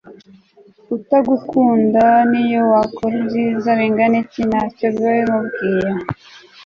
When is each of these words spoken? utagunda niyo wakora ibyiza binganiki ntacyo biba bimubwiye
utagunda 0.95 2.05
niyo 2.29 2.61
wakora 2.73 3.13
ibyiza 3.21 3.69
binganiki 3.79 4.39
ntacyo 4.49 4.87
biba 4.97 5.13
bimubwiye 5.17 5.91